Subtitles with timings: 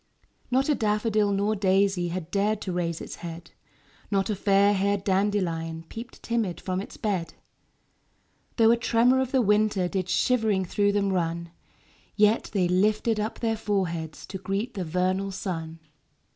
[0.49, 3.51] Not a daffodil nor daisy Had dared to raise its head;
[4.09, 7.35] Not a fairhaired dandelion Peeped timid from its bed;
[8.55, 8.55] THE CROCUSES.
[8.57, 11.51] 5 Though a tremor of the winter Did shivering through them run;
[12.15, 15.77] Yet they lifted up their foreheads To greet the vernal sun.